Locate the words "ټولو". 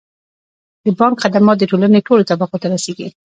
2.07-2.27